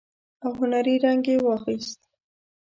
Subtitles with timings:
[0.43, 1.99] او هنري رنګ يې واخيست.